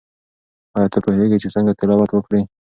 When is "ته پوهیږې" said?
0.93-1.37